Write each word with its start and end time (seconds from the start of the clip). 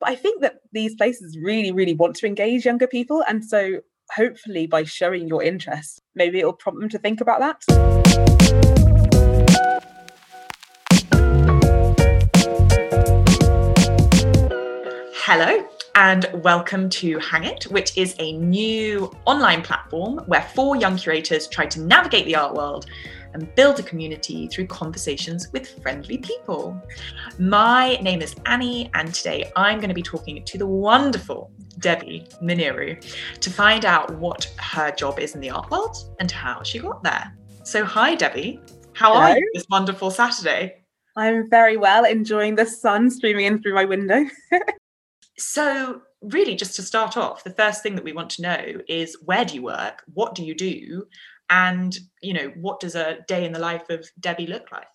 But 0.00 0.08
I 0.08 0.14
think 0.14 0.40
that 0.40 0.60
these 0.72 0.94
places 0.94 1.36
really, 1.38 1.72
really 1.72 1.92
want 1.92 2.16
to 2.16 2.26
engage 2.26 2.64
younger 2.64 2.86
people. 2.86 3.22
And 3.28 3.44
so 3.44 3.80
hopefully 4.10 4.66
by 4.66 4.84
showing 4.84 5.28
your 5.28 5.42
interest, 5.42 6.00
maybe 6.14 6.38
it'll 6.38 6.54
prompt 6.54 6.80
them 6.80 6.88
to 6.88 6.98
think 6.98 7.20
about 7.20 7.40
that. 7.40 7.62
Hello, 15.16 15.68
and 15.94 16.30
welcome 16.32 16.88
to 16.88 17.18
Hang 17.18 17.44
It, 17.44 17.64
which 17.64 17.98
is 17.98 18.16
a 18.18 18.32
new 18.32 19.12
online 19.26 19.60
platform 19.60 20.20
where 20.26 20.48
four 20.54 20.76
young 20.76 20.96
curators 20.96 21.46
try 21.46 21.66
to 21.66 21.78
navigate 21.78 22.24
the 22.24 22.36
art 22.36 22.54
world 22.54 22.86
and 23.32 23.54
build 23.54 23.78
a 23.78 23.82
community 23.82 24.48
through 24.48 24.66
conversations 24.66 25.50
with 25.52 25.80
friendly 25.82 26.18
people. 26.18 26.80
My 27.38 27.96
name 27.96 28.22
is 28.22 28.34
Annie, 28.46 28.90
and 28.94 29.14
today 29.14 29.50
I'm 29.56 29.78
going 29.78 29.88
to 29.88 29.94
be 29.94 30.02
talking 30.02 30.44
to 30.44 30.58
the 30.58 30.66
wonderful 30.66 31.52
Debbie 31.78 32.26
Meniru 32.42 33.02
to 33.40 33.50
find 33.50 33.84
out 33.84 34.14
what 34.18 34.52
her 34.58 34.90
job 34.92 35.18
is 35.18 35.34
in 35.34 35.40
the 35.40 35.50
art 35.50 35.70
world 35.70 35.96
and 36.20 36.30
how 36.30 36.62
she 36.62 36.78
got 36.78 37.02
there. 37.02 37.36
So, 37.62 37.84
hi, 37.84 38.14
Debbie. 38.14 38.60
How 38.92 39.14
Hello. 39.14 39.24
are 39.24 39.38
you 39.38 39.50
this 39.54 39.66
wonderful 39.70 40.10
Saturday? 40.10 40.82
I'm 41.16 41.48
very 41.50 41.76
well, 41.76 42.04
enjoying 42.04 42.54
the 42.54 42.66
sun 42.66 43.10
streaming 43.10 43.46
in 43.46 43.62
through 43.62 43.74
my 43.74 43.84
window. 43.84 44.24
so, 45.38 46.02
really, 46.22 46.54
just 46.54 46.76
to 46.76 46.82
start 46.82 47.16
off, 47.16 47.44
the 47.44 47.50
first 47.50 47.82
thing 47.82 47.94
that 47.96 48.04
we 48.04 48.12
want 48.12 48.30
to 48.30 48.42
know 48.42 48.64
is 48.88 49.16
where 49.24 49.44
do 49.44 49.54
you 49.54 49.62
work? 49.62 50.02
What 50.14 50.34
do 50.34 50.44
you 50.44 50.54
do? 50.54 51.06
And 51.50 51.98
you 52.22 52.32
know 52.32 52.52
what 52.56 52.80
does 52.80 52.94
a 52.94 53.18
day 53.28 53.44
in 53.44 53.52
the 53.52 53.58
life 53.58 53.90
of 53.90 54.08
debbie 54.20 54.46
look 54.46 54.72
like? 54.72 54.86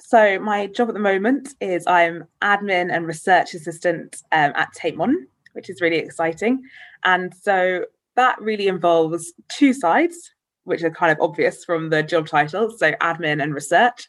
So 0.00 0.38
my 0.38 0.66
job 0.66 0.88
at 0.88 0.94
the 0.94 1.00
moment 1.00 1.54
is 1.60 1.86
i'm 1.86 2.24
admin 2.42 2.92
and 2.92 3.06
research 3.06 3.54
assistant 3.54 4.22
um, 4.32 4.52
at 4.54 4.72
tate 4.72 4.96
modern 4.96 5.26
which 5.58 5.68
is 5.68 5.80
really 5.80 5.96
exciting. 5.96 6.62
And 7.04 7.34
so 7.34 7.84
that 8.14 8.40
really 8.40 8.68
involves 8.68 9.32
two 9.48 9.72
sides 9.72 10.16
which 10.62 10.84
are 10.84 10.90
kind 10.90 11.10
of 11.10 11.18
obvious 11.20 11.64
from 11.64 11.90
the 11.90 12.02
job 12.02 12.28
title 12.28 12.70
so 12.70 12.92
admin 12.92 13.42
and 13.42 13.54
research. 13.54 14.08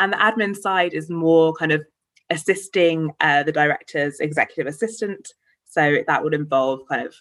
And 0.00 0.12
the 0.12 0.16
admin 0.16 0.56
side 0.56 0.94
is 0.94 1.08
more 1.08 1.52
kind 1.54 1.70
of 1.70 1.84
assisting 2.30 3.12
uh, 3.20 3.44
the 3.44 3.52
director's 3.52 4.18
executive 4.18 4.66
assistant. 4.66 5.34
So 5.66 5.98
that 6.06 6.24
would 6.24 6.34
involve 6.34 6.80
kind 6.88 7.06
of 7.06 7.14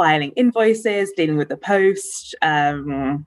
filing 0.00 0.30
invoices, 0.30 1.12
dealing 1.14 1.36
with 1.36 1.50
the 1.50 1.58
post, 1.58 2.34
um, 2.40 3.26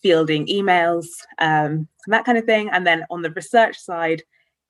fielding 0.00 0.46
emails, 0.46 1.04
um, 1.40 1.86
that 2.06 2.24
kind 2.24 2.38
of 2.38 2.44
thing. 2.46 2.70
And 2.70 2.86
then 2.86 3.04
on 3.10 3.20
the 3.20 3.30
research 3.32 3.78
side, 3.78 4.22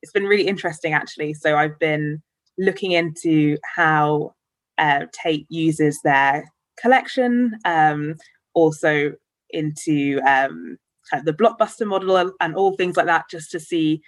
it's 0.02 0.10
been 0.10 0.24
really 0.24 0.48
interesting 0.48 0.92
actually. 0.92 1.34
So 1.34 1.56
I've 1.56 1.78
been 1.78 2.20
looking 2.58 2.90
into 2.90 3.58
how 3.62 4.34
uh, 4.76 5.06
Tate 5.12 5.46
uses 5.48 6.00
their 6.02 6.52
collection, 6.82 7.56
um, 7.64 8.16
also 8.54 9.12
into 9.50 10.20
um, 10.26 10.78
kind 11.08 11.20
of 11.20 11.26
the 11.26 11.44
blockbuster 11.44 11.86
model 11.86 12.32
and 12.40 12.56
all 12.56 12.74
things 12.74 12.96
like 12.96 13.06
that, 13.06 13.30
just 13.30 13.52
to 13.52 13.60
see 13.60 14.02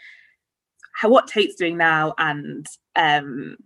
how 0.97 1.08
what 1.08 1.28
Tate's 1.28 1.55
doing 1.55 1.77
now 1.77 2.14
and 2.19 2.67
um, 2.97 3.56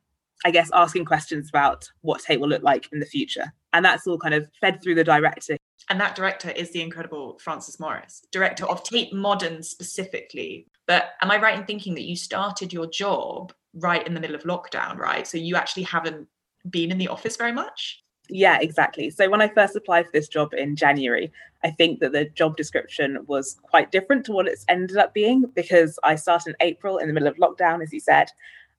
I 0.44 0.50
guess 0.50 0.68
asking 0.74 1.06
questions 1.06 1.48
about 1.48 1.88
what 2.02 2.20
Tate 2.20 2.38
will 2.38 2.50
look 2.50 2.62
like 2.62 2.92
in 2.92 3.00
the 3.00 3.06
future. 3.06 3.50
And 3.72 3.84
that's 3.84 4.06
all 4.06 4.18
kind 4.18 4.34
of 4.34 4.48
fed 4.60 4.82
through 4.82 4.96
the 4.96 5.04
director. 5.04 5.56
And 5.88 6.00
that 6.00 6.14
director 6.14 6.50
is 6.50 6.70
the 6.70 6.80
incredible 6.80 7.38
Frances 7.38 7.80
Morris, 7.80 8.22
director 8.30 8.66
of 8.66 8.84
Tate 8.84 9.12
Modern 9.12 9.62
specifically. 9.62 10.66
But 10.86 11.12
am 11.20 11.30
I 11.30 11.40
right 11.40 11.58
in 11.58 11.64
thinking 11.64 11.94
that 11.94 12.04
you 12.04 12.16
started 12.16 12.72
your 12.72 12.86
job 12.86 13.52
right 13.74 14.06
in 14.06 14.14
the 14.14 14.20
middle 14.20 14.36
of 14.36 14.42
lockdown, 14.42 14.96
right? 14.98 15.26
So 15.26 15.38
you 15.38 15.56
actually 15.56 15.84
haven't 15.84 16.28
been 16.70 16.90
in 16.90 16.98
the 16.98 17.08
office 17.08 17.36
very 17.36 17.52
much? 17.52 18.02
Yeah, 18.28 18.58
exactly. 18.60 19.10
So 19.10 19.28
when 19.28 19.42
I 19.42 19.48
first 19.48 19.76
applied 19.76 20.06
for 20.06 20.12
this 20.12 20.28
job 20.28 20.54
in 20.54 20.76
January, 20.76 21.32
I 21.64 21.70
think 21.70 22.00
that 22.00 22.12
the 22.12 22.26
job 22.26 22.56
description 22.56 23.18
was 23.26 23.56
quite 23.62 23.90
different 23.90 24.24
to 24.26 24.32
what 24.32 24.46
it's 24.48 24.64
ended 24.68 24.96
up 24.96 25.12
being 25.12 25.44
because 25.54 25.98
I 26.02 26.14
started 26.14 26.50
in 26.50 26.66
April 26.66 26.98
in 26.98 27.08
the 27.08 27.14
middle 27.14 27.28
of 27.28 27.36
lockdown, 27.36 27.82
as 27.82 27.92
you 27.92 28.00
said. 28.00 28.28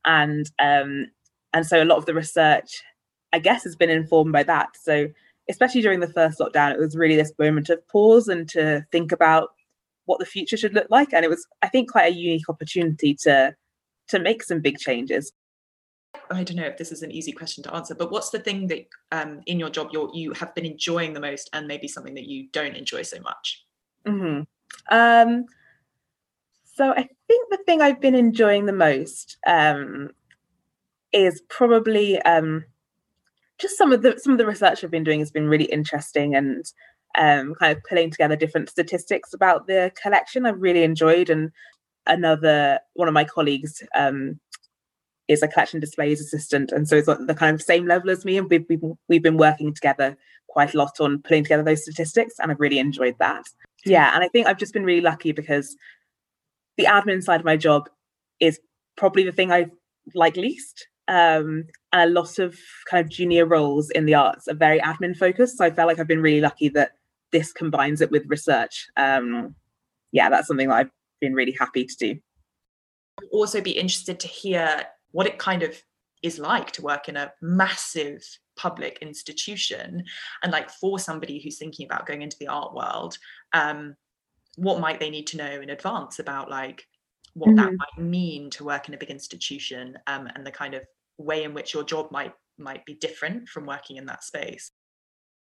And 0.05 0.49
um, 0.59 1.07
and 1.53 1.65
so 1.65 1.83
a 1.83 1.85
lot 1.85 1.97
of 1.97 2.05
the 2.05 2.13
research 2.13 2.83
i 3.33 3.39
guess 3.39 3.63
has 3.63 3.75
been 3.75 3.89
informed 3.89 4.31
by 4.31 4.43
that 4.43 4.69
so 4.81 5.07
especially 5.49 5.81
during 5.81 5.99
the 5.99 6.07
first 6.07 6.39
lockdown 6.39 6.71
it 6.71 6.79
was 6.79 6.95
really 6.95 7.15
this 7.17 7.33
moment 7.37 7.69
of 7.69 7.85
pause 7.87 8.27
and 8.27 8.47
to 8.47 8.85
think 8.91 9.11
about 9.11 9.49
what 10.05 10.19
the 10.19 10.25
future 10.25 10.57
should 10.57 10.73
look 10.73 10.87
like 10.89 11.13
and 11.13 11.25
it 11.25 11.29
was 11.29 11.45
i 11.61 11.67
think 11.67 11.91
quite 11.91 12.11
a 12.11 12.15
unique 12.15 12.47
opportunity 12.49 13.13
to 13.13 13.53
to 14.07 14.19
make 14.19 14.43
some 14.43 14.61
big 14.61 14.77
changes 14.77 15.33
I 16.29 16.43
don't 16.43 16.57
know 16.57 16.63
if 16.65 16.77
this 16.77 16.91
is 16.91 17.03
an 17.03 17.11
easy 17.11 17.31
question 17.31 17.63
to 17.63 17.73
answer, 17.73 17.95
but 17.95 18.11
what's 18.11 18.29
the 18.29 18.39
thing 18.39 18.67
that 18.67 18.87
um, 19.11 19.41
in 19.45 19.59
your 19.59 19.69
job 19.69 19.89
you 19.91 20.09
you 20.13 20.31
have 20.33 20.53
been 20.55 20.65
enjoying 20.65 21.13
the 21.13 21.19
most, 21.19 21.49
and 21.53 21.67
maybe 21.67 21.87
something 21.87 22.13
that 22.15 22.25
you 22.25 22.47
don't 22.51 22.75
enjoy 22.75 23.01
so 23.01 23.19
much? 23.21 23.65
Mm-hmm. 24.05 24.43
Um, 24.95 25.45
so 26.63 26.91
I 26.91 27.07
think 27.27 27.49
the 27.51 27.59
thing 27.65 27.81
I've 27.81 28.01
been 28.01 28.15
enjoying 28.15 28.65
the 28.65 28.73
most 28.73 29.37
um, 29.45 30.11
is 31.11 31.41
probably 31.49 32.21
um, 32.21 32.65
just 33.63 33.77
some 33.77 33.91
of 33.91 34.03
the 34.03 34.19
some 34.19 34.33
of 34.33 34.37
the 34.37 34.45
research 34.45 34.83
I've 34.83 34.91
been 34.91 35.05
doing 35.05 35.19
has 35.19 35.31
been 35.31 35.47
really 35.47 35.65
interesting 35.65 36.35
and 36.35 36.63
um, 37.17 37.55
kind 37.55 37.75
of 37.75 37.83
pulling 37.87 38.11
together 38.11 38.35
different 38.35 38.69
statistics 38.69 39.33
about 39.33 39.65
the 39.65 39.91
collection. 39.99 40.45
I've 40.45 40.61
really 40.61 40.83
enjoyed, 40.83 41.29
and 41.29 41.51
another 42.05 42.79
one 42.93 43.07
of 43.07 43.13
my 43.13 43.23
colleagues 43.23 43.81
um, 43.95 44.39
is 45.27 45.41
a 45.41 45.47
collection 45.47 45.79
displays 45.79 46.19
assistant, 46.19 46.71
and 46.71 46.87
so 46.87 46.97
it's 46.97 47.07
at 47.07 47.25
the 47.25 47.33
kind 47.33 47.55
of 47.55 47.61
same 47.61 47.87
level 47.87 48.09
as 48.11 48.25
me, 48.25 48.37
and 48.37 48.49
we've, 48.49 48.65
we've 48.69 48.83
we've 49.07 49.23
been 49.23 49.37
working 49.37 49.73
together 49.73 50.15
quite 50.47 50.73
a 50.73 50.77
lot 50.77 50.99
on 50.99 51.21
putting 51.23 51.43
together 51.43 51.63
those 51.63 51.83
statistics, 51.83 52.35
and 52.39 52.51
I've 52.51 52.59
really 52.59 52.79
enjoyed 52.79 53.15
that. 53.19 53.45
Yeah, 53.85 54.13
and 54.13 54.23
I 54.23 54.27
think 54.27 54.45
I've 54.45 54.59
just 54.59 54.73
been 54.73 54.85
really 54.85 55.01
lucky 55.01 55.31
because 55.31 55.75
the 56.77 56.85
admin 56.85 57.23
side 57.23 57.39
of 57.39 57.45
my 57.45 57.57
job 57.57 57.89
is 58.39 58.59
probably 58.97 59.23
the 59.23 59.31
thing 59.31 59.51
I 59.51 59.67
like 60.13 60.35
least 60.35 60.87
um, 61.07 61.65
and 61.91 62.09
a 62.09 62.13
lot 62.13 62.39
of 62.39 62.57
kind 62.89 63.03
of 63.05 63.11
junior 63.11 63.45
roles 63.45 63.89
in 63.91 64.05
the 64.05 64.15
arts 64.15 64.47
are 64.47 64.55
very 64.55 64.79
admin 64.79 65.15
focused. 65.15 65.57
So 65.57 65.65
I 65.65 65.71
felt 65.71 65.87
like 65.87 65.99
I've 65.99 66.07
been 66.07 66.21
really 66.21 66.41
lucky 66.41 66.69
that 66.69 66.91
this 67.31 67.51
combines 67.51 68.01
it 68.01 68.11
with 68.11 68.25
research. 68.27 68.87
Um, 68.95 69.55
yeah, 70.11 70.29
that's 70.29 70.47
something 70.47 70.69
that 70.69 70.75
I've 70.75 70.91
been 71.19 71.33
really 71.33 71.55
happy 71.59 71.85
to 71.85 71.95
do. 71.97 72.19
Also, 73.31 73.61
be 73.61 73.71
interested 73.71 74.19
to 74.21 74.27
hear 74.27 74.83
what 75.11 75.27
it 75.27 75.37
kind 75.39 75.63
of 75.63 75.81
is 76.21 76.39
like 76.39 76.71
to 76.71 76.81
work 76.81 77.09
in 77.09 77.17
a 77.17 77.31
massive 77.41 78.23
public 78.55 78.99
institution 79.01 80.03
and 80.41 80.51
like 80.51 80.69
for 80.69 80.97
somebody 80.97 81.39
who's 81.39 81.57
thinking 81.57 81.85
about 81.85 82.05
going 82.05 82.21
into 82.21 82.37
the 82.39 82.47
art 82.47 82.73
world 82.73 83.17
um 83.53 83.95
what 84.57 84.79
might 84.79 84.99
they 84.99 85.09
need 85.09 85.25
to 85.25 85.37
know 85.37 85.59
in 85.59 85.71
advance 85.71 86.19
about 86.19 86.49
like 86.51 86.85
what 87.33 87.49
mm-hmm. 87.49 87.57
that 87.57 87.73
might 87.73 88.03
mean 88.03 88.49
to 88.51 88.63
work 88.63 88.87
in 88.87 88.93
a 88.93 88.97
big 88.97 89.09
institution 89.09 89.97
um, 90.07 90.27
and 90.35 90.45
the 90.45 90.51
kind 90.51 90.73
of 90.73 90.83
way 91.17 91.43
in 91.43 91.53
which 91.53 91.73
your 91.73 91.83
job 91.83 92.11
might 92.11 92.33
might 92.57 92.85
be 92.85 92.93
different 92.95 93.47
from 93.49 93.65
working 93.65 93.97
in 93.97 94.05
that 94.05 94.23
space 94.23 94.71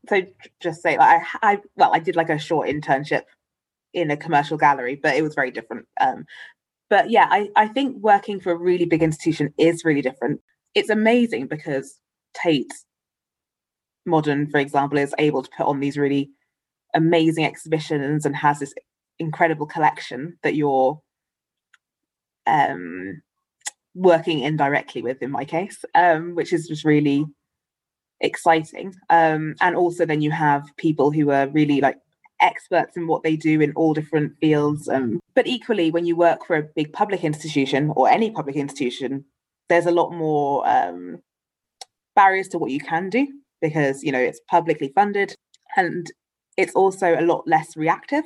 so 0.08 0.22
just 0.62 0.82
say 0.82 0.98
like 0.98 1.22
I, 1.42 1.54
I 1.54 1.60
well 1.76 1.92
i 1.94 2.00
did 2.00 2.16
like 2.16 2.30
a 2.30 2.40
short 2.40 2.70
internship 2.70 3.24
in 3.94 4.10
a 4.12 4.18
commercial 4.18 4.58
gallery 4.58 4.96
but 4.96 5.16
it 5.16 5.22
was 5.22 5.36
very 5.36 5.52
different 5.52 5.88
um 6.00 6.26
but 6.90 7.10
yeah 7.10 7.28
i 7.30 7.50
i 7.56 7.68
think 7.68 7.98
working 7.98 8.40
for 8.40 8.52
a 8.52 8.58
really 8.58 8.86
big 8.86 9.04
institution 9.04 9.54
is 9.58 9.84
really 9.84 10.02
different 10.02 10.40
it's 10.74 10.90
amazing 10.90 11.48
because 11.48 12.00
tate 12.34 12.72
modern 14.06 14.50
for 14.50 14.58
example 14.60 14.98
is 14.98 15.14
able 15.18 15.44
to 15.44 15.50
put 15.56 15.68
on 15.68 15.82
these 15.82 15.98
really 15.98 16.30
amazing 16.96 17.46
exhibitions 17.46 18.26
and 18.26 18.36
has 18.36 18.60
this 18.60 18.74
incredible 19.20 19.66
collection 19.66 20.38
that 20.44 20.56
you're 20.56 21.00
um, 22.52 23.22
working 23.96 24.40
indirectly 24.40 25.02
with 25.02 25.22
in 25.22 25.32
my 25.32 25.46
case, 25.46 25.84
um, 25.96 26.36
which 26.36 26.54
is 26.54 26.68
just 26.68 26.86
really 26.86 27.26
exciting. 28.20 28.94
Um, 29.10 29.56
and 29.62 29.76
also, 29.76 30.06
then 30.06 30.22
you 30.22 30.32
have 30.32 30.66
people 30.78 31.12
who 31.12 31.32
are 31.32 31.48
really 31.48 31.82
like 31.82 31.98
experts 32.42 32.98
in 32.98 33.08
what 33.08 33.24
they 33.24 33.36
do 33.36 33.62
in 33.62 33.72
all 33.74 33.94
different 33.94 34.34
fields. 34.40 34.90
Um, 34.90 35.20
but 35.36 35.48
equally, 35.48 35.92
when 35.92 36.06
you 36.06 36.16
work 36.16 36.46
for 36.46 36.56
a 36.56 36.68
big 36.76 36.94
public 36.94 37.24
institution 37.24 37.92
or 37.96 38.10
any 38.10 38.32
public 38.32 38.56
institution, 38.56 39.26
there's 39.70 39.86
a 39.86 39.92
lot 39.92 40.12
more 40.12 40.68
um, 40.68 41.20
barriers 42.16 42.48
to 42.50 42.58
what 42.58 42.72
you 42.72 42.80
can 42.80 43.10
do 43.10 43.28
because 43.62 44.04
you 44.04 44.12
know 44.12 44.20
it's 44.20 44.42
publicly 44.50 44.92
funded 44.94 45.36
and 45.78 46.12
it's 46.58 46.74
also 46.76 47.18
a 47.18 47.22
lot 47.22 47.48
less 47.48 47.78
reactive 47.78 48.26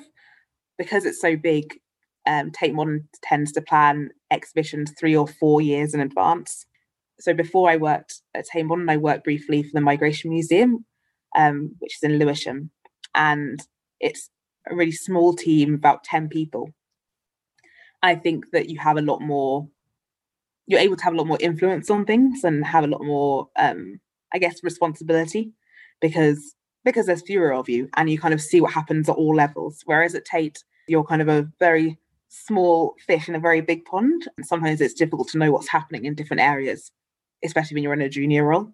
because 0.78 1.06
it's 1.06 1.22
so 1.22 1.36
big 1.36 1.80
um, 2.28 2.52
Tate 2.52 2.74
Modern 2.74 3.08
tends 3.24 3.52
to 3.54 3.62
plan 3.62 4.10
exhibitions 4.32 4.92
three 5.00 5.16
or 5.16 5.28
four 5.28 5.62
years 5.62 5.94
in 5.94 6.00
advance. 6.00 6.66
So 7.20 7.34
before 7.34 7.70
I 7.70 7.78
worked 7.78 8.22
at 8.34 8.46
Tate 8.46 8.66
Modern, 8.66 8.90
I 8.90 8.98
worked 8.98 9.24
briefly 9.24 9.64
for 9.64 9.72
the 9.74 9.82
Migration 9.82 10.32
Museum, 10.32 10.86
um, 11.36 11.76
which 11.80 11.96
is 11.96 12.04
in 12.04 12.20
Lewisham, 12.20 12.72
and 13.14 13.60
it's 14.00 14.30
a 14.70 14.76
really 14.76 14.92
small 14.92 15.34
team, 15.34 15.76
about 15.76 16.04
ten 16.04 16.28
people. 16.28 16.72
I 18.04 18.16
think 18.16 18.52
that 18.52 18.70
you 18.70 18.80
have 18.80 18.98
a 18.98 19.02
lot 19.02 19.22
more 19.22 19.68
you're 20.68 20.80
able 20.80 20.96
to 20.96 21.04
have 21.04 21.14
a 21.14 21.18
lot 21.18 21.28
more 21.28 21.38
influence 21.40 21.90
on 21.90 22.06
things 22.06 22.44
and 22.44 22.66
have 22.66 22.84
a 22.84 22.88
lot 22.88 23.04
more 23.04 23.50
um, 23.56 24.00
I 24.34 24.40
guess 24.40 24.64
responsibility 24.64 25.54
because 26.02 26.56
because 26.84 27.06
there's 27.06 27.22
fewer 27.22 27.54
of 27.54 27.70
you 27.70 27.90
and 27.96 28.10
you 28.10 28.20
kind 28.20 28.34
of 28.34 28.42
see 28.42 28.62
what 28.62 28.74
happens 28.74 29.10
at 29.10 29.16
all 29.16 29.36
levels. 29.36 29.82
Whereas 29.86 30.14
at 30.14 30.26
Tate, 30.26 30.64
you're 30.88 31.04
kind 31.04 31.22
of 31.22 31.28
a 31.28 31.50
very 31.60 31.98
small 32.48 32.96
fish 33.06 33.28
in 33.30 33.36
a 33.36 33.40
very 33.40 33.62
big 33.62 33.86
pond. 33.86 34.28
And 34.38 34.46
sometimes 34.46 34.82
it's 34.82 34.94
difficult 34.94 35.30
to 35.30 35.38
know 35.38 35.52
what's 35.52 35.70
happening 35.70 36.06
in 36.06 36.16
different 36.16 36.42
areas, 36.42 36.92
especially 37.44 37.76
when 37.76 37.84
you're 37.84 37.94
in 37.94 38.02
a 38.02 38.10
junior 38.10 38.46
role. 38.46 38.72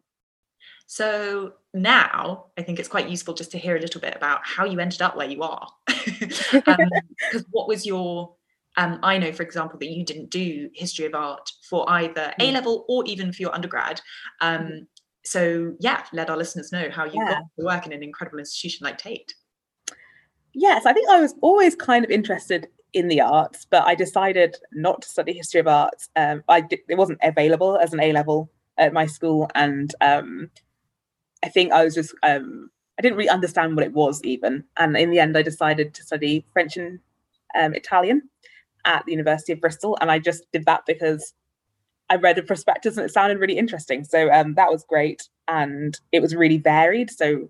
So 0.87 1.53
now 1.73 2.47
I 2.57 2.63
think 2.63 2.79
it's 2.79 2.89
quite 2.89 3.09
useful 3.09 3.33
just 3.33 3.51
to 3.51 3.57
hear 3.57 3.77
a 3.77 3.79
little 3.79 4.01
bit 4.01 4.15
about 4.15 4.41
how 4.43 4.65
you 4.65 4.79
ended 4.79 5.01
up 5.01 5.15
where 5.15 5.29
you 5.29 5.43
are. 5.43 5.67
Because 5.87 6.53
um, 6.67 6.89
what 7.51 7.67
was 7.67 7.85
your 7.85 8.35
um, 8.77 8.99
I 9.03 9.17
know, 9.17 9.33
for 9.33 9.43
example, 9.43 9.77
that 9.79 9.89
you 9.89 10.05
didn't 10.05 10.29
do 10.29 10.69
history 10.73 11.05
of 11.05 11.13
art 11.13 11.49
for 11.69 11.89
either 11.89 12.33
A 12.39 12.49
mm. 12.49 12.53
level 12.53 12.85
or 12.87 13.03
even 13.05 13.33
for 13.33 13.41
your 13.41 13.53
undergrad. 13.53 13.99
Um, 14.39 14.61
mm. 14.61 14.87
so, 15.25 15.75
yeah, 15.79 16.03
let 16.13 16.29
our 16.29 16.37
listeners 16.37 16.71
know 16.71 16.89
how 16.89 17.03
you 17.03 17.15
yeah. 17.15 17.33
got 17.33 17.43
to 17.59 17.65
work 17.65 17.85
in 17.85 17.91
an 17.91 18.01
incredible 18.01 18.39
institution 18.39 18.85
like 18.85 18.97
Tate. 18.97 19.33
Yes, 20.53 20.85
I 20.85 20.93
think 20.93 21.09
I 21.09 21.19
was 21.19 21.35
always 21.41 21.75
kind 21.75 22.05
of 22.05 22.11
interested 22.11 22.69
in 22.93 23.07
the 23.07 23.21
arts, 23.21 23.65
but 23.69 23.83
I 23.83 23.95
decided 23.95 24.57
not 24.71 25.01
to 25.01 25.09
study 25.09 25.33
history 25.33 25.59
of 25.59 25.67
art. 25.67 26.07
Um, 26.15 26.43
I 26.47 26.65
it 26.69 26.97
wasn't 26.97 27.19
available 27.23 27.77
as 27.77 27.93
an 27.93 28.01
A 28.01 28.11
level 28.11 28.49
at 28.77 28.93
my 28.93 29.05
school, 29.05 29.49
and 29.55 29.93
um, 30.01 30.49
I 31.43 31.49
think 31.49 31.71
I 31.71 31.83
was 31.83 31.95
just 31.95 32.13
um, 32.23 32.69
I 32.99 33.01
didn't 33.01 33.17
really 33.17 33.29
understand 33.29 33.75
what 33.75 33.85
it 33.85 33.93
was 33.93 34.21
even. 34.23 34.65
And 34.77 34.97
in 34.97 35.09
the 35.09 35.19
end, 35.19 35.37
I 35.37 35.41
decided 35.41 35.93
to 35.93 36.03
study 36.03 36.45
French 36.53 36.77
and 36.77 36.99
um, 37.57 37.73
Italian 37.73 38.23
at 38.85 39.05
the 39.05 39.11
University 39.11 39.53
of 39.53 39.61
Bristol, 39.61 39.97
and 40.01 40.11
I 40.11 40.19
just 40.19 40.43
did 40.51 40.65
that 40.65 40.83
because 40.85 41.33
I 42.09 42.15
read 42.15 42.37
a 42.37 42.43
prospectus 42.43 42.97
and 42.97 43.05
it 43.05 43.13
sounded 43.13 43.39
really 43.39 43.57
interesting. 43.57 44.03
So 44.03 44.29
um, 44.31 44.55
that 44.55 44.71
was 44.71 44.83
great, 44.83 45.29
and 45.47 45.97
it 46.11 46.21
was 46.21 46.35
really 46.35 46.57
varied. 46.57 47.09
So 47.09 47.49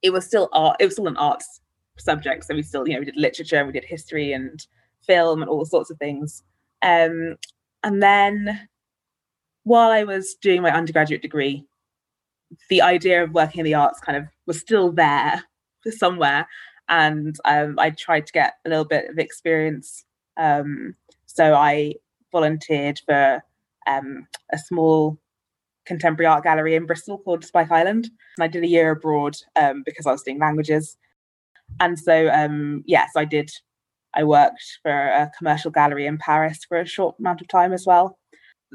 it 0.00 0.10
was 0.10 0.24
still 0.24 0.48
art. 0.52 0.76
It 0.80 0.86
was 0.86 0.94
still 0.94 1.08
an 1.08 1.16
arts 1.18 1.60
subject. 2.00 2.44
So 2.44 2.54
we 2.54 2.62
still, 2.62 2.86
you 2.86 2.94
know, 2.94 3.00
we 3.00 3.06
did 3.06 3.16
literature, 3.16 3.64
we 3.64 3.72
did 3.72 3.84
history 3.84 4.32
and 4.32 4.64
film 5.06 5.42
and 5.42 5.50
all 5.50 5.64
sorts 5.64 5.90
of 5.90 5.98
things. 5.98 6.42
Um, 6.82 7.36
and 7.82 8.02
then 8.02 8.68
while 9.64 9.90
I 9.90 10.04
was 10.04 10.34
doing 10.40 10.62
my 10.62 10.70
undergraduate 10.70 11.22
degree, 11.22 11.64
the 12.70 12.82
idea 12.82 13.22
of 13.22 13.32
working 13.32 13.60
in 13.60 13.64
the 13.64 13.74
arts 13.74 14.00
kind 14.00 14.16
of 14.16 14.24
was 14.46 14.58
still 14.58 14.90
there 14.90 15.44
somewhere 15.90 16.46
and 16.88 17.36
um, 17.44 17.78
I 17.78 17.90
tried 17.90 18.26
to 18.26 18.32
get 18.32 18.54
a 18.64 18.68
little 18.68 18.84
bit 18.84 19.10
of 19.10 19.18
experience. 19.18 20.04
Um, 20.36 20.94
so 21.26 21.54
I 21.54 21.94
volunteered 22.32 23.00
for 23.06 23.42
um, 23.86 24.26
a 24.52 24.58
small 24.58 25.18
contemporary 25.86 26.26
art 26.26 26.44
gallery 26.44 26.74
in 26.74 26.86
Bristol 26.86 27.18
called 27.18 27.44
Spike 27.44 27.70
Island, 27.70 28.10
and 28.36 28.44
I 28.44 28.48
did 28.48 28.64
a 28.64 28.68
year 28.68 28.90
abroad 28.90 29.36
um, 29.56 29.82
because 29.84 30.06
I 30.06 30.12
was 30.12 30.22
doing 30.22 30.38
languages. 30.38 30.96
And 31.80 31.98
so, 31.98 32.28
um, 32.30 32.82
yes, 32.86 33.10
I 33.16 33.24
did. 33.24 33.50
I 34.14 34.24
worked 34.24 34.62
for 34.82 34.90
a 34.90 35.30
commercial 35.36 35.70
gallery 35.70 36.06
in 36.06 36.18
Paris 36.18 36.60
for 36.68 36.78
a 36.80 36.86
short 36.86 37.16
amount 37.18 37.40
of 37.40 37.48
time 37.48 37.72
as 37.72 37.86
well. 37.86 38.18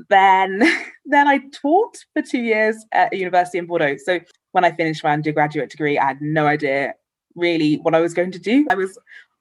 Then, 0.09 0.61
then 1.05 1.27
I 1.27 1.39
taught 1.61 1.97
for 2.13 2.21
two 2.21 2.41
years 2.41 2.77
at 2.91 3.13
a 3.13 3.17
university 3.17 3.57
in 3.57 3.65
Bordeaux. 3.65 3.97
So 4.03 4.19
when 4.51 4.63
I 4.63 4.71
finished 4.71 5.03
my 5.03 5.11
undergraduate 5.11 5.69
degree, 5.69 5.97
I 5.97 6.07
had 6.07 6.21
no 6.21 6.47
idea 6.47 6.93
really 7.35 7.75
what 7.77 7.95
I 7.95 7.99
was 7.99 8.13
going 8.13 8.31
to 8.31 8.39
do. 8.39 8.65
I 8.69 8.75
was 8.75 8.97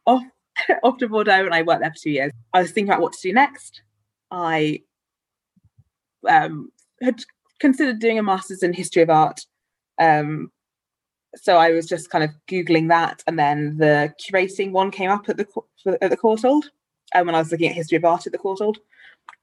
off 0.07 0.23
off 0.83 0.99
to 0.99 1.09
Bordeaux 1.09 1.45
and 1.45 1.55
I 1.55 1.63
worked 1.63 1.81
there 1.81 1.91
for 1.91 2.03
two 2.03 2.11
years. 2.11 2.33
I 2.53 2.63
was 2.63 2.73
thinking 2.73 2.91
about 2.91 3.03
what 3.03 3.13
to 3.15 3.23
do 3.23 3.33
next. 3.33 3.83
I 4.31 4.81
um, 6.29 6.71
had 7.03 7.23
considered 7.61 8.01
doing 8.01 8.19
a 8.19 8.23
master's 8.23 8.63
in 8.63 8.73
history 8.73 9.03
of 9.03 9.11
art. 9.11 9.41
Um, 10.01 10.51
so 11.37 11.57
I 11.57 11.71
was 11.73 11.87
just 11.87 12.11
kind 12.11 12.25
of 12.25 12.31
googling 12.49 12.89
that, 12.89 13.23
and 13.27 13.39
then 13.39 13.77
the 13.79 14.13
curating 14.21 14.73
one 14.73 14.91
came 14.91 15.11
up 15.11 15.29
at 15.29 15.37
the 15.37 15.47
at 16.01 16.11
the 16.11 16.17
Courtauld, 16.17 16.65
and 17.15 17.23
um, 17.23 17.27
when 17.27 17.35
I 17.35 17.39
was 17.39 17.51
looking 17.51 17.69
at 17.69 17.75
history 17.75 17.97
of 17.97 18.05
art 18.05 18.27
at 18.27 18.33
the 18.33 18.39
Courtauld, 18.39 18.77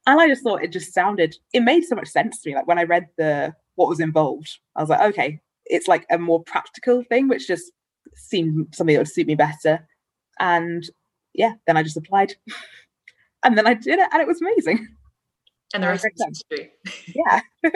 and 0.07 0.19
I 0.19 0.27
just 0.27 0.43
thought 0.43 0.63
it 0.63 0.71
just 0.71 0.93
sounded 0.93 1.35
it 1.53 1.61
made 1.61 1.83
so 1.83 1.95
much 1.95 2.07
sense 2.07 2.41
to 2.41 2.49
me. 2.49 2.55
Like 2.55 2.67
when 2.67 2.79
I 2.79 2.83
read 2.83 3.07
the 3.17 3.55
what 3.75 3.89
was 3.89 3.99
involved, 3.99 4.59
I 4.75 4.81
was 4.81 4.89
like, 4.89 5.01
okay, 5.01 5.39
it's 5.65 5.87
like 5.87 6.05
a 6.09 6.17
more 6.17 6.43
practical 6.43 7.03
thing, 7.03 7.27
which 7.27 7.47
just 7.47 7.71
seemed 8.15 8.67
something 8.73 8.93
that 8.93 9.01
would 9.01 9.07
suit 9.07 9.27
me 9.27 9.35
better. 9.35 9.87
And 10.39 10.83
yeah, 11.33 11.53
then 11.65 11.77
I 11.77 11.83
just 11.83 11.97
applied. 11.97 12.35
and 13.43 13.57
then 13.57 13.67
I 13.67 13.73
did 13.73 13.99
it 13.99 14.09
and 14.11 14.21
it 14.21 14.27
was 14.27 14.41
amazing. 14.41 14.87
And 15.73 15.83
the 15.83 15.87
rest 15.87 16.05
is 16.05 16.25
history. 16.25 16.71
Yeah. 17.15 17.41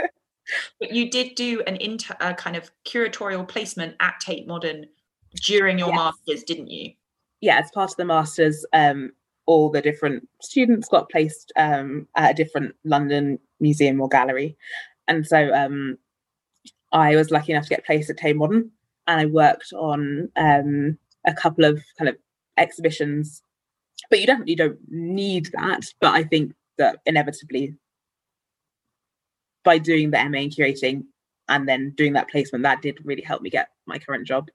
but 0.80 0.92
you 0.92 1.10
did 1.10 1.36
do 1.36 1.62
an 1.68 1.76
inter 1.78 2.16
uh, 2.20 2.34
kind 2.34 2.56
of 2.56 2.72
curatorial 2.86 3.48
placement 3.48 3.96
at 4.00 4.20
Tate 4.20 4.48
Modern 4.48 4.86
during 5.42 5.80
your 5.80 5.90
yes. 5.90 5.96
masters, 5.96 6.44
didn't 6.44 6.68
you? 6.68 6.92
Yeah, 7.42 7.60
as 7.60 7.72
part 7.72 7.92
of 7.92 7.98
the 7.98 8.06
masters, 8.06 8.66
um, 8.74 9.12
all 9.46 9.70
the 9.70 9.82
different 9.82 10.28
students 10.42 10.88
got 10.88 11.10
placed 11.10 11.52
um, 11.58 12.08
at 12.16 12.32
a 12.32 12.34
different 12.34 12.76
London 12.86 13.40
museum 13.60 14.00
or 14.00 14.08
gallery. 14.08 14.56
And 15.08 15.26
so 15.26 15.54
um, 15.54 15.98
I 16.92 17.16
was 17.16 17.32
lucky 17.32 17.52
enough 17.52 17.66
to 17.66 17.70
get 17.70 17.86
placed 17.86 18.10
at 18.10 18.18
Tate 18.18 18.36
Modern 18.36 18.72
and 19.08 19.22
I 19.22 19.26
worked 19.26 19.74
on 19.74 20.30
um, 20.36 20.98
a 21.26 21.34
couple 21.34 21.66
of 21.66 21.82
kind 21.98 22.10
of 22.10 22.16
exhibitions. 22.58 23.42
But 24.10 24.20
you 24.20 24.28
definitely 24.28 24.56
don't 24.56 24.80
need 24.90 25.50
that. 25.54 25.82
But 26.00 26.14
I 26.14 26.24
think 26.24 26.54
that 26.78 27.00
inevitably, 27.06 27.76
by 29.64 29.78
doing 29.78 30.12
the 30.12 30.18
MA 30.30 30.40
in 30.40 30.50
curating 30.50 31.04
and 31.50 31.68
then 31.68 31.92
doing 31.96 32.14
that 32.14 32.30
placement, 32.30 32.64
that 32.64 32.82
did 32.82 33.00
really 33.04 33.22
help 33.22 33.42
me 33.42 33.50
get 33.50 33.70
my 33.86 34.00
current 34.00 34.28
job. 34.28 34.50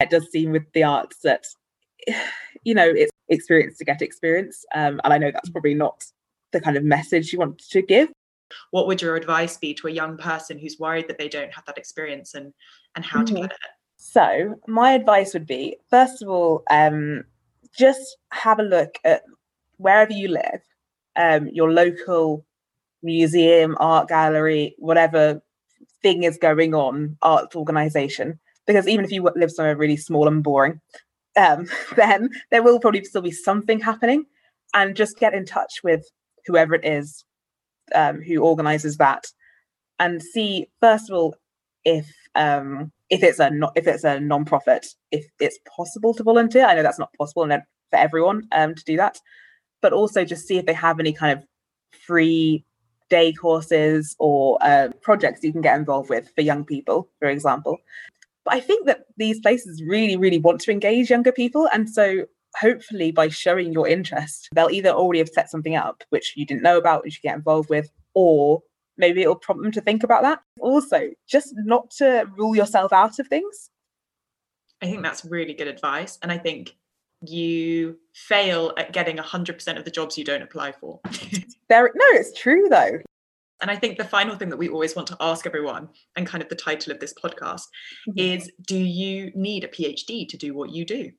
It 0.00 0.10
does 0.10 0.30
seem 0.30 0.52
with 0.52 0.64
the 0.72 0.84
arts 0.84 1.18
that, 1.22 1.46
you 2.64 2.74
know, 2.74 2.88
it's 2.88 3.12
experience 3.28 3.78
to 3.78 3.84
get 3.84 4.02
experience. 4.02 4.64
Um, 4.74 5.00
and 5.04 5.12
I 5.12 5.18
know 5.18 5.30
that's 5.32 5.50
probably 5.50 5.74
not 5.74 6.04
the 6.52 6.60
kind 6.60 6.76
of 6.76 6.84
message 6.84 7.32
you 7.32 7.38
want 7.38 7.58
to 7.58 7.82
give. 7.82 8.10
What 8.70 8.86
would 8.86 9.00
your 9.00 9.16
advice 9.16 9.56
be 9.56 9.72
to 9.74 9.88
a 9.88 9.90
young 9.90 10.18
person 10.18 10.58
who's 10.58 10.78
worried 10.78 11.08
that 11.08 11.18
they 11.18 11.28
don't 11.28 11.52
have 11.52 11.64
that 11.66 11.78
experience 11.78 12.34
and 12.34 12.52
and 12.94 13.04
how 13.04 13.22
mm-hmm. 13.22 13.34
to 13.34 13.40
get 13.42 13.52
it? 13.52 13.58
So, 13.96 14.60
my 14.66 14.92
advice 14.92 15.32
would 15.32 15.46
be 15.46 15.76
first 15.88 16.22
of 16.22 16.28
all, 16.28 16.62
um, 16.70 17.24
just 17.76 18.18
have 18.32 18.58
a 18.58 18.64
look 18.64 18.98
at 19.04 19.22
wherever 19.78 20.12
you 20.12 20.28
live, 20.28 20.60
um, 21.16 21.48
your 21.48 21.72
local 21.72 22.44
museum, 23.02 23.76
art 23.80 24.08
gallery, 24.08 24.74
whatever 24.78 25.40
thing 26.02 26.22
is 26.24 26.38
going 26.38 26.74
on, 26.74 27.16
arts 27.22 27.56
organization. 27.56 28.38
Because 28.66 28.86
even 28.88 29.04
if 29.04 29.12
you 29.12 29.28
live 29.34 29.50
somewhere 29.50 29.76
really 29.76 29.96
small 29.96 30.28
and 30.28 30.42
boring, 30.42 30.80
um, 31.36 31.66
then 31.96 32.30
there 32.50 32.62
will 32.62 32.80
probably 32.80 33.04
still 33.04 33.22
be 33.22 33.32
something 33.32 33.80
happening. 33.80 34.24
And 34.74 34.96
just 34.96 35.18
get 35.18 35.34
in 35.34 35.44
touch 35.44 35.80
with 35.84 36.04
whoever 36.46 36.74
it 36.74 36.84
is 36.84 37.24
um, 37.94 38.22
who 38.22 38.38
organizes 38.38 38.96
that 38.96 39.26
and 39.98 40.22
see, 40.22 40.66
first 40.80 41.10
of 41.10 41.16
all, 41.16 41.36
if 41.84 42.10
um, 42.34 42.90
if 43.12 43.22
it's 43.22 43.38
a 43.38 43.50
not 43.50 43.72
if 43.76 43.86
it's 43.86 44.04
a 44.04 44.18
non-profit 44.18 44.86
if 45.10 45.26
it's 45.38 45.58
possible 45.76 46.14
to 46.14 46.22
volunteer 46.22 46.64
i 46.64 46.74
know 46.74 46.82
that's 46.82 46.98
not 46.98 47.12
possible 47.18 47.42
and 47.42 47.62
for 47.90 47.96
everyone 47.96 48.42
um, 48.52 48.74
to 48.74 48.82
do 48.84 48.96
that 48.96 49.18
but 49.82 49.92
also 49.92 50.24
just 50.24 50.46
see 50.46 50.56
if 50.56 50.64
they 50.64 50.72
have 50.72 50.98
any 50.98 51.12
kind 51.12 51.38
of 51.38 51.44
free 52.06 52.64
day 53.16 53.32
courses 53.32 54.16
or 54.18 54.58
uh, 54.62 54.88
projects 55.02 55.42
you 55.42 55.52
can 55.52 55.60
get 55.60 55.78
involved 55.78 56.10
with 56.10 56.30
for 56.34 56.42
young 56.42 56.64
people 56.64 57.08
for 57.18 57.28
example 57.28 57.76
but 58.44 58.54
i 58.54 58.60
think 58.60 58.86
that 58.86 59.00
these 59.16 59.40
places 59.40 59.82
really 59.94 60.16
really 60.16 60.38
want 60.38 60.60
to 60.60 60.70
engage 60.70 61.10
younger 61.10 61.32
people 61.32 61.68
and 61.72 61.88
so 61.88 62.24
hopefully 62.56 63.10
by 63.10 63.28
showing 63.28 63.72
your 63.72 63.88
interest 63.88 64.48
they'll 64.54 64.76
either 64.78 64.90
already 64.90 65.18
have 65.18 65.28
set 65.28 65.50
something 65.50 65.76
up 65.76 66.04
which 66.10 66.34
you 66.36 66.44
didn't 66.46 66.62
know 66.62 66.78
about 66.78 67.02
which 67.04 67.16
you 67.16 67.28
get 67.28 67.36
involved 67.36 67.70
with 67.70 67.88
or 68.14 68.62
maybe 68.96 69.22
it'll 69.22 69.36
prompt 69.36 69.62
them 69.62 69.72
to 69.72 69.80
think 69.80 70.02
about 70.02 70.22
that. 70.22 70.40
Also, 70.60 71.10
just 71.28 71.54
not 71.56 71.90
to 71.90 72.26
rule 72.36 72.56
yourself 72.56 72.92
out 72.92 73.18
of 73.18 73.26
things. 73.28 73.70
I 74.80 74.86
think 74.86 75.02
that's 75.02 75.24
really 75.24 75.54
good 75.54 75.68
advice. 75.68 76.18
And 76.22 76.32
I 76.32 76.38
think 76.38 76.76
you 77.24 77.98
fail 78.14 78.72
at 78.76 78.92
getting 78.92 79.16
100% 79.16 79.78
of 79.78 79.84
the 79.84 79.90
jobs 79.90 80.18
you 80.18 80.24
don't 80.24 80.42
apply 80.42 80.72
for. 80.72 81.00
there, 81.68 81.90
no, 81.94 82.04
it's 82.10 82.38
true 82.38 82.68
though. 82.68 82.98
And 83.60 83.70
I 83.70 83.76
think 83.76 83.96
the 83.96 84.04
final 84.04 84.34
thing 84.34 84.48
that 84.48 84.56
we 84.56 84.68
always 84.68 84.96
want 84.96 85.06
to 85.08 85.16
ask 85.20 85.46
everyone, 85.46 85.88
and 86.16 86.26
kind 86.26 86.42
of 86.42 86.48
the 86.48 86.56
title 86.56 86.92
of 86.92 86.98
this 86.98 87.14
podcast, 87.14 87.62
mm-hmm. 88.08 88.18
is 88.18 88.50
do 88.66 88.76
you 88.76 89.30
need 89.36 89.62
a 89.62 89.68
PhD 89.68 90.28
to 90.28 90.36
do 90.36 90.52
what 90.52 90.70
you 90.70 90.84
do? 90.84 91.12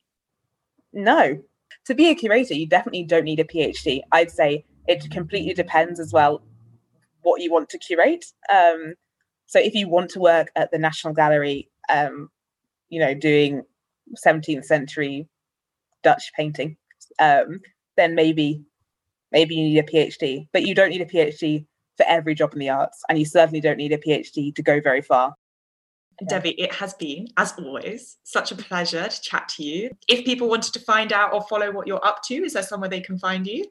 No. 0.91 1.41
To 1.85 1.95
be 1.95 2.09
a 2.09 2.15
curator, 2.15 2.53
you 2.53 2.67
definitely 2.67 3.03
don't 3.03 3.23
need 3.23 3.39
a 3.39 3.45
PhD. 3.45 4.01
I'd 4.11 4.29
say 4.29 4.65
it 4.87 5.09
completely 5.09 5.53
depends 5.53 5.99
as 5.99 6.11
well 6.11 6.43
what 7.21 7.41
you 7.41 7.51
want 7.51 7.69
to 7.69 7.77
curate. 7.77 8.25
Um, 8.53 8.95
so 9.45 9.59
if 9.59 9.73
you 9.73 9.87
want 9.87 10.09
to 10.11 10.19
work 10.19 10.51
at 10.55 10.71
the 10.71 10.77
National 10.77 11.13
Gallery, 11.13 11.69
um, 11.89 12.29
you 12.89 12.99
know, 12.99 13.13
doing 13.13 13.63
17th 14.25 14.65
century 14.65 15.27
Dutch 16.03 16.31
painting, 16.35 16.77
um, 17.19 17.59
then 17.97 18.15
maybe 18.15 18.63
maybe 19.31 19.55
you 19.55 19.63
need 19.63 19.79
a 19.79 19.83
PhD, 19.83 20.47
but 20.53 20.63
you 20.63 20.75
don't 20.75 20.89
need 20.89 21.01
a 21.01 21.05
PhD 21.05 21.65
for 21.97 22.05
every 22.07 22.35
job 22.35 22.53
in 22.53 22.59
the 22.59 22.69
arts, 22.69 23.01
and 23.09 23.17
you 23.19 23.25
certainly 23.25 23.61
don't 23.61 23.77
need 23.77 23.91
a 23.91 23.97
PhD 23.97 24.53
to 24.55 24.61
go 24.61 24.79
very 24.81 25.01
far. 25.01 25.35
Debbie, 26.27 26.51
it 26.51 26.73
has 26.73 26.93
been, 26.93 27.27
as 27.37 27.53
always, 27.57 28.17
such 28.23 28.51
a 28.51 28.55
pleasure 28.55 29.07
to 29.07 29.21
chat 29.21 29.49
to 29.49 29.63
you. 29.63 29.89
If 30.07 30.25
people 30.25 30.47
wanted 30.47 30.73
to 30.73 30.79
find 30.79 31.11
out 31.11 31.33
or 31.33 31.41
follow 31.41 31.71
what 31.71 31.87
you're 31.87 32.05
up 32.05 32.21
to, 32.25 32.35
is 32.35 32.53
there 32.53 32.63
somewhere 32.63 32.89
they 32.89 33.01
can 33.01 33.17
find 33.17 33.45
you? 33.47 33.65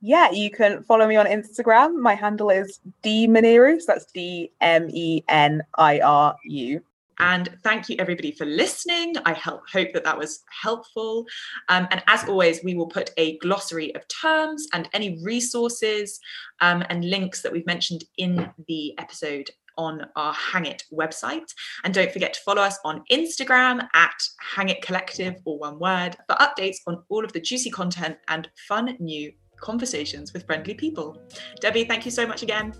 Yeah, 0.00 0.30
you 0.30 0.50
can 0.50 0.82
follow 0.82 1.06
me 1.06 1.16
on 1.16 1.26
Instagram. 1.26 2.00
My 2.00 2.14
handle 2.14 2.50
is 2.50 2.80
D 3.02 3.28
Meniru. 3.28 3.80
So 3.80 3.86
that's 3.88 4.06
D 4.12 4.52
M 4.60 4.88
E 4.90 5.22
N 5.28 5.62
I 5.78 6.00
R 6.00 6.36
U. 6.44 6.82
And 7.18 7.48
thank 7.62 7.88
you, 7.88 7.96
everybody, 7.98 8.32
for 8.32 8.44
listening. 8.44 9.14
I 9.24 9.32
help, 9.32 9.62
hope 9.70 9.92
that 9.94 10.04
that 10.04 10.18
was 10.18 10.42
helpful. 10.62 11.26
Um, 11.68 11.86
and 11.90 12.02
as 12.06 12.28
always, 12.28 12.62
we 12.64 12.74
will 12.74 12.86
put 12.86 13.10
a 13.16 13.38
glossary 13.38 13.94
of 13.94 14.06
terms 14.08 14.66
and 14.72 14.88
any 14.92 15.22
resources 15.22 16.18
um, 16.60 16.84
and 16.88 17.08
links 17.08 17.42
that 17.42 17.52
we've 17.52 17.66
mentioned 17.66 18.04
in 18.18 18.50
the 18.68 18.98
episode 18.98 19.50
on 19.78 20.06
our 20.16 20.34
Hang 20.34 20.66
It 20.66 20.84
website. 20.92 21.50
And 21.84 21.94
don't 21.94 22.12
forget 22.12 22.34
to 22.34 22.40
follow 22.40 22.62
us 22.62 22.78
on 22.84 23.02
Instagram 23.10 23.88
at 23.94 24.14
Hang 24.40 24.68
It 24.68 24.82
Collective 24.82 25.36
or 25.44 25.58
one 25.58 25.78
word 25.78 26.16
for 26.28 26.36
updates 26.36 26.76
on 26.86 27.02
all 27.08 27.24
of 27.24 27.32
the 27.32 27.40
juicy 27.40 27.70
content 27.70 28.16
and 28.28 28.48
fun 28.68 28.96
new 29.00 29.32
conversations 29.60 30.32
with 30.32 30.44
friendly 30.46 30.74
people. 30.74 31.16
Debbie, 31.60 31.84
thank 31.84 32.04
you 32.04 32.10
so 32.10 32.26
much 32.26 32.42
again. 32.42 32.74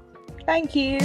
Thank 0.46 0.74
you. 0.74 0.98